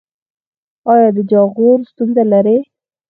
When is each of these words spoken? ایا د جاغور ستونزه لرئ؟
ایا 0.91 1.09
د 1.15 1.17
جاغور 1.31 1.79
ستونزه 1.91 2.23
لرئ؟ 2.31 2.57